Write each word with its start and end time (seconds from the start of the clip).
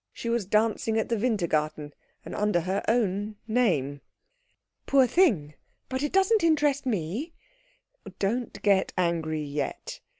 She 0.11 0.29
was 0.29 0.47
dancing 0.47 0.97
at 0.97 1.09
the 1.09 1.15
Wintergarten, 1.15 1.93
and 2.25 2.33
under 2.33 2.61
her 2.61 2.83
own 2.87 3.35
name." 3.47 4.01
"Poor 4.87 5.05
thing. 5.05 5.53
But 5.89 6.01
it 6.01 6.11
doesn't 6.11 6.43
interest 6.43 6.87
me." 6.87 7.33
"Don't 8.17 8.59
get 8.63 8.93
angry 8.97 9.43
yet." 9.43 9.99